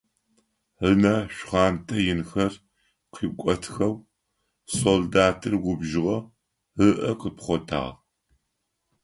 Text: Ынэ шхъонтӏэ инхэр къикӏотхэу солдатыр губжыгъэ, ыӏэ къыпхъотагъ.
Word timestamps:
Ынэ 0.89 1.15
шхъонтӏэ 1.35 1.97
инхэр 2.11 2.53
къикӏотхэу 3.13 3.93
солдатыр 4.77 5.53
губжыгъэ, 5.63 6.17
ыӏэ 6.87 7.11
къыпхъотагъ. 7.19 7.93